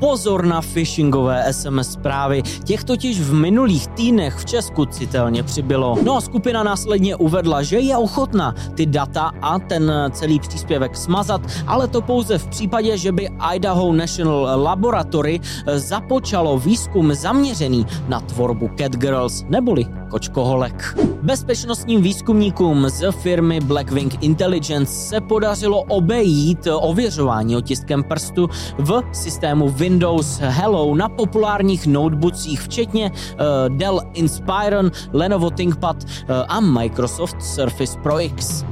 [0.00, 5.96] Pozor na phishingové SMS zprávy, těch totiž v minulých týdnech v Česku citelně přibylo.
[6.02, 11.40] No a skupina následně uvedla, že je ochotna ty data a ten celý příspěvek smazat,
[11.66, 15.40] ale to pouze v případě, že by Idaho National Laboratory
[15.76, 20.98] započalo výzkum zaměřený na tvorbu Catgirls neboli kočkoholek.
[21.22, 30.38] Bezpečnostním výzkumníkům z firmy Blackwing Intelligence se podařilo obejít ověřování otiskem prstu v systému Windows
[30.40, 36.10] Hello na populárních notebookích, včetně uh, Dell Inspiron, Lenovo ThinkPad uh,
[36.48, 38.64] a Microsoft Surface Pro X.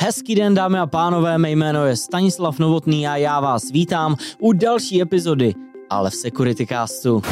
[0.00, 4.52] Hezký den, dámy a pánové, mé jméno je Stanislav Novotný a já vás vítám u
[4.52, 5.54] další epizody
[5.92, 7.22] ale v Security Castu.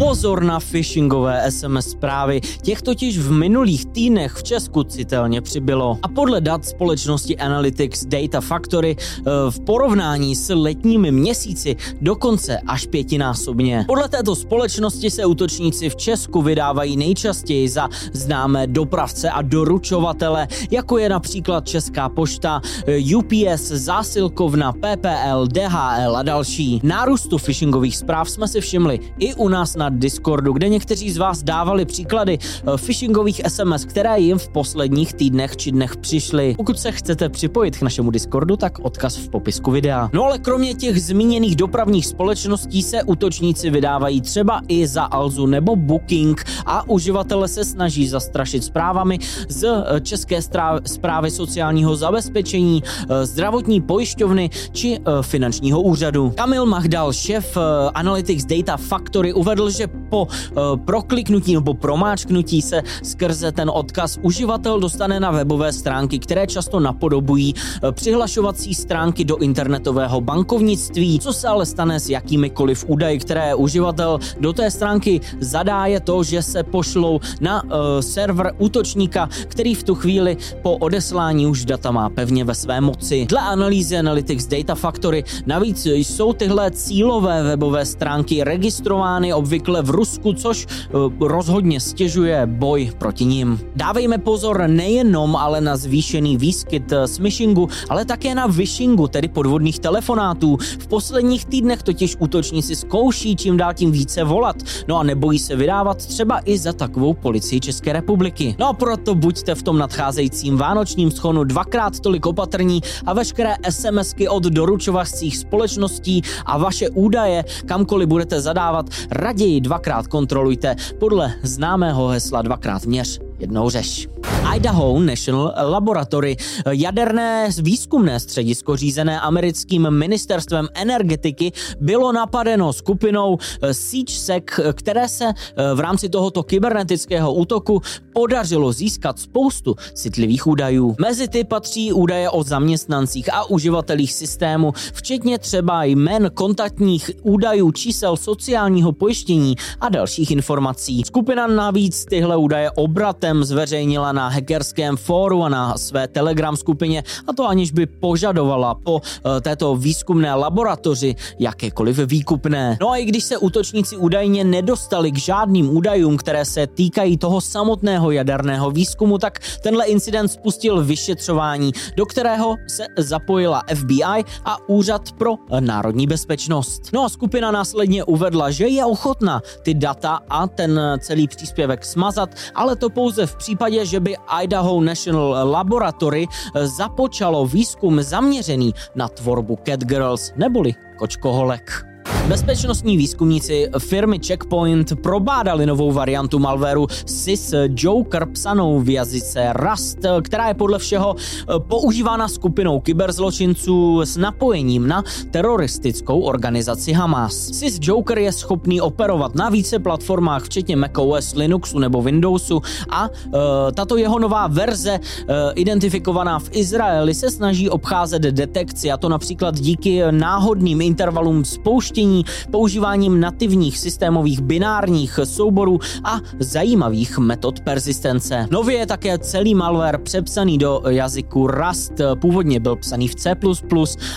[0.00, 5.98] Pozor na phishingové SMS zprávy, těch totiž v minulých týdnech v Česku citelně přibylo.
[6.02, 12.86] A podle dat společnosti Analytics Data Factory eh, v porovnání s letními měsíci dokonce až
[12.86, 13.84] pětinásobně.
[13.86, 20.98] Podle této společnosti se útočníci v Česku vydávají nejčastěji za známé dopravce a doručovatele, jako
[20.98, 26.80] je například Česká pošta, eh, UPS, zásilkovna, PPL, DHL a další.
[26.82, 31.42] Nárůstu phishingových zpráv jsme si všimli i u nás na Discordu, kde někteří z vás
[31.42, 36.54] dávali příklady eh, phishingových SMS, které jim v posledních týdnech či dnech přišly.
[36.56, 40.10] Pokud se chcete připojit k našemu Discordu, tak odkaz v popisku videa.
[40.12, 45.76] No ale kromě těch zmíněných dopravních společností se útočníci vydávají třeba i za Alzu nebo
[45.76, 49.18] Booking a uživatele se snaží zastrašit zprávami
[49.48, 50.40] z eh, České
[50.86, 56.32] zprávy sociálního zabezpečení, eh, zdravotní pojišťovny či finančního úřadu.
[56.36, 57.56] Kamil Mahdal, šéf
[57.94, 64.18] Analytics Data Factory, uvedl, že že po uh, prokliknutí nebo promáčknutí se skrze ten odkaz
[64.22, 71.18] uživatel dostane na webové stránky, které často napodobují uh, přihlašovací stránky do internetového bankovnictví.
[71.20, 76.22] Co se ale stane s jakýmikoliv údaji, které uživatel do té stránky zadá, je to,
[76.22, 77.70] že se pošlou na uh,
[78.00, 83.26] server útočníka, který v tu chvíli po odeslání už data má pevně ve své moci.
[83.26, 89.90] Dle analýzy Analytics Data Factory navíc jsou tyhle cílové webové stránky registrovány obvykle obvykle v
[89.90, 90.88] Rusku, což eh,
[91.20, 93.60] rozhodně stěžuje boj proti ním.
[93.76, 99.78] Dávejme pozor nejenom ale na zvýšený výskyt eh, smishingu, ale také na vishingu, tedy podvodných
[99.78, 100.56] telefonátů.
[100.56, 104.56] V posledních týdnech totiž útočníci zkouší čím dál tím více volat,
[104.88, 108.56] no a nebojí se vydávat třeba i za takovou policii České republiky.
[108.58, 114.28] No a proto buďte v tom nadcházejícím vánočním schonu dvakrát tolik opatrní a veškeré SMSky
[114.28, 122.42] od doručovacích společností a vaše údaje kamkoliv budete zadávat raději dvakrát kontrolujte podle známého hesla
[122.42, 124.08] dvakrát měř jednou řeš.
[124.56, 126.36] Idaho National Laboratory,
[126.70, 133.38] jaderné výzkumné středisko řízené americkým ministerstvem energetiky, bylo napadeno skupinou
[133.72, 140.96] SiegeSec, které se eh, v rámci tohoto kybernetického útoku podařilo získat spoustu citlivých údajů.
[141.00, 148.16] Mezi ty patří údaje o zaměstnancích a uživatelích systému, včetně třeba jmen kontaktních údajů, čísel
[148.16, 151.02] sociálního pojištění a dalších informací.
[151.06, 157.02] Skupina navíc tyhle údaje obratem postem zveřejnila na hackerském fóru a na své Telegram skupině
[157.26, 162.78] a to aniž by požadovala po eh, této výzkumné laboratoři jakékoliv výkupné.
[162.80, 167.40] No a i když se útočníci údajně nedostali k žádným údajům, které se týkají toho
[167.40, 175.12] samotného jaderného výzkumu, tak tenhle incident spustil vyšetřování, do kterého se zapojila FBI a Úřad
[175.12, 176.82] pro národní bezpečnost.
[176.92, 182.30] No a skupina následně uvedla, že je ochotna ty data a ten celý příspěvek smazat,
[182.54, 186.26] ale to pouze pouze v případě, že by Idaho National Laboratory
[186.64, 191.89] započalo výzkum zaměřený na tvorbu Catgirls neboli kočkoholek.
[192.28, 200.48] Bezpečnostní výzkumníci firmy Checkpoint probádali novou variantu malwareu Sys Joker psanou v jazyce Rust, která
[200.48, 207.34] je podle všeho eh, používána skupinou kyberzločinců s napojením na teroristickou organizaci Hamas.
[207.34, 213.34] Sys Joker je schopný operovat na více platformách, včetně macOS, Linuxu nebo Windowsu a uh,
[213.74, 219.60] tato jeho nová verze, uh, identifikovaná v Izraeli, se snaží obcházet detekci a to například
[219.60, 222.19] díky náhodným intervalům spouštění
[222.50, 228.46] používáním nativních systémových binárních souborů a zajímavých metod persistence.
[228.50, 233.34] Nově je také celý malware přepsaný do jazyku Rust, původně byl psaný v C++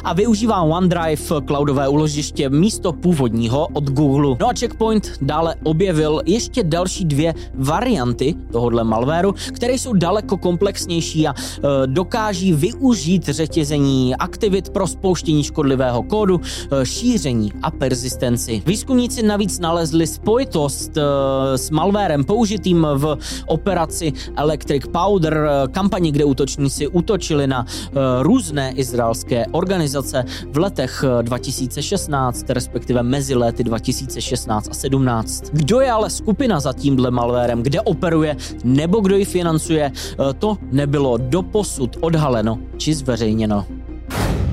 [0.04, 4.36] a využívá OneDrive cloudové uložiště místo původního od Google.
[4.40, 11.28] No a Checkpoint dále objevil ještě další dvě varianty tohohle malwareu, které jsou daleko komplexnější
[11.28, 18.64] a e, dokáží využít řetězení aktivit pro spouštění škodlivého kódu, e, šíření a persistenci.
[18.66, 21.02] Výzkumníci navíc nalezli spojitost e,
[21.58, 29.46] s malwarem použitým v operaci Electric Powder, kampani, kde útočníci útočili na e, různé izraelské
[29.52, 35.52] organizace v letech 2016, respektive mezi lety 2016 a 17.
[35.52, 39.92] Kdo je ale skupina za tímhle malwarem, kde operuje nebo kdo ji financuje,
[40.40, 43.83] to nebylo doposud odhaleno či zveřejněno.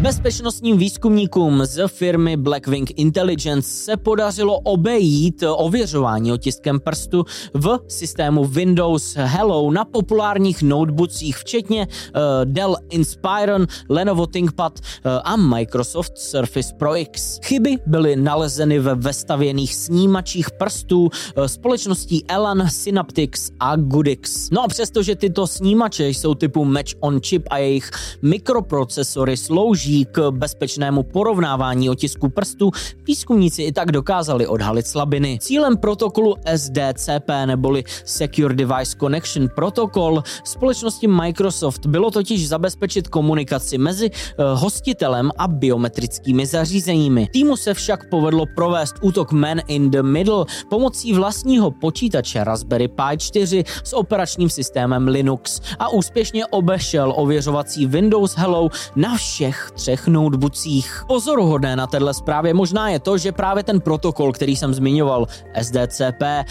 [0.01, 7.25] Bezpečnostním výzkumníkům z firmy Blackwing Intelligence se podařilo obejít ověřování otiskem prstu
[7.55, 15.37] v systému Windows Hello na populárních notebookcích, včetně uh, Dell Inspiron, Lenovo ThinkPad uh, a
[15.37, 17.39] Microsoft Surface Pro X.
[17.43, 24.51] Chyby byly nalezeny ve vestavěných snímačích prstů uh, společností Elan, Synaptics a Goodix.
[24.51, 27.91] No a přestože tyto snímače jsou typu Match on Chip a jejich
[28.23, 32.71] mikroprocesory slouží slouží k bezpečnému porovnávání otisku prstů,
[33.07, 35.39] výzkumníci i tak dokázali odhalit slabiny.
[35.41, 44.11] Cílem protokolu SDCP neboli Secure Device Connection Protocol společnosti Microsoft bylo totiž zabezpečit komunikaci mezi
[44.11, 47.29] eh, hostitelem a biometrickými zařízeními.
[47.33, 53.19] Týmu se však povedlo provést útok Man in the Middle pomocí vlastního počítače Raspberry Pi
[53.19, 61.05] 4 s operačním systémem Linux a úspěšně obešel ověřovací Windows Hello na všech třech notebookcích.
[61.07, 66.23] Pozoruhodné na téhle zprávě možná je to, že právě ten protokol, který jsem zmiňoval, SDCP,
[66.23, 66.45] eh,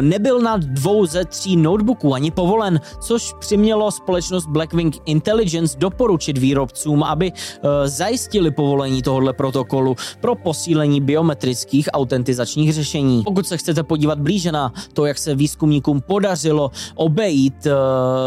[0.00, 7.02] nebyl na dvou ze tří notebooků ani povolen, což přimělo společnost Blackwing Intelligence doporučit výrobcům,
[7.02, 13.22] aby eh, zajistili povolení tohoto protokolu pro posílení biometrických autentizačních řešení.
[13.24, 17.72] Pokud se chcete podívat blíže na to, jak se výzkumníkům podařilo obejít eh,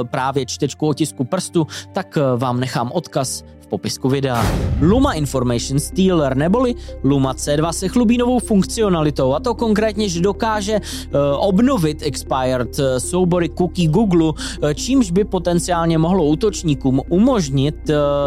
[0.03, 4.45] právě čtečku otisku prstu, tak vám nechám odkaz popisku videa.
[4.81, 10.75] Luma Information Stealer neboli Luma C2 se chlubí novou funkcionalitou a to konkrétně, že dokáže
[10.79, 14.33] uh, obnovit expired uh, soubory cookie Google, uh,
[14.73, 17.75] čímž by potenciálně mohlo útočníkům umožnit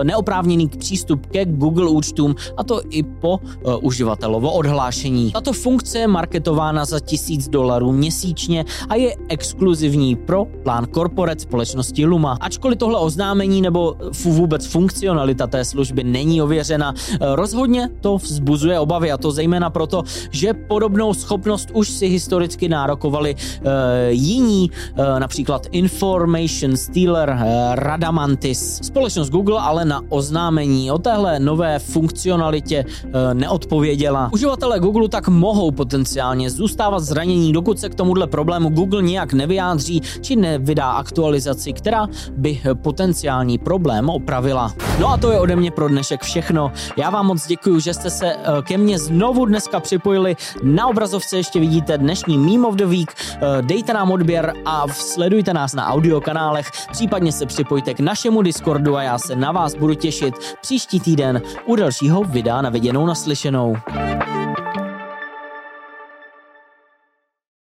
[0.02, 3.40] neoprávněný přístup ke Google účtům a to i po
[3.82, 5.32] uživatelovo odhlášení.
[5.32, 12.06] Tato funkce je marketována za 1000 dolarů měsíčně a je exkluzivní pro plán korporat společnosti
[12.06, 12.36] Luma.
[12.40, 13.94] Ačkoliv tohle oznámení nebo
[14.24, 16.94] vůbec funkcionalita kvalita té služby není ověřena.
[17.20, 23.34] Rozhodně to vzbuzuje obavy a to zejména proto, že podobnou schopnost už si historicky nárokovali
[23.34, 23.70] uh,
[24.10, 27.38] jiní, uh, například Information Stealer,
[27.74, 28.80] Radamantis.
[28.82, 32.84] Společnost Google ale na oznámení o téhle nové funkcionalitě
[33.32, 34.30] neodpověděla.
[34.32, 40.02] Uživatelé Google tak mohou potenciálně zůstávat zranění, dokud se k tomuhle problému Google nějak nevyjádří
[40.20, 44.74] či nevydá aktualizaci, která by potenciální problém opravila.
[45.00, 46.72] No a to je ode mě pro dnešek všechno.
[46.96, 50.36] Já vám moc děkuji, že jste se eh, ke mně znovu dneska připojili.
[50.62, 53.14] Na obrazovce ještě vidíte dnešní Meme of the Week.
[53.34, 58.96] Eh, dejte nám odběr a sledujte nás na audiokanálech, případně se připojte k našemu Discordu
[58.96, 63.76] a já se na vás budu těšit příští týden u dalšího videa na viděnou naslyšenou.